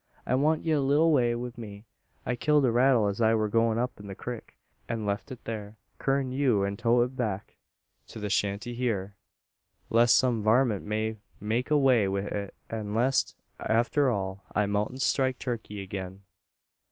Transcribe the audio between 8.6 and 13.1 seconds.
hyur, lest some varmint may make away wi' it; an